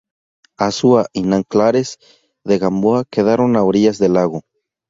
Azúa 0.57 1.05
y 1.13 1.21
Nanclares 1.21 1.99
de 2.43 2.57
Gamboa 2.57 3.03
quedaron 3.07 3.55
a 3.55 3.61
orillas 3.61 3.99
del 3.99 4.13
lago. 4.13 4.41